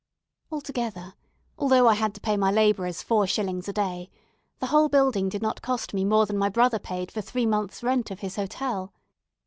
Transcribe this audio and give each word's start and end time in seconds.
Altogether, 0.51 1.13
although 1.59 1.87
I 1.87 1.93
had 1.93 2.15
to 2.15 2.21
pay 2.21 2.35
my 2.35 2.49
labourers 2.49 3.03
four 3.03 3.27
shillings 3.27 3.69
a 3.69 3.73
day, 3.73 4.09
the 4.57 4.65
whole 4.65 4.89
building 4.89 5.29
did 5.29 5.43
not 5.43 5.61
cost 5.61 5.93
me 5.93 6.03
more 6.03 6.25
than 6.25 6.39
my 6.39 6.49
brother 6.49 6.79
paid 6.79 7.11
for 7.11 7.21
three 7.21 7.45
months' 7.45 7.83
rent 7.83 8.09
of 8.09 8.21
his 8.21 8.35
hotel. 8.35 8.93